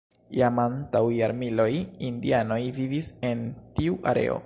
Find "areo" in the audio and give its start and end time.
4.13-4.39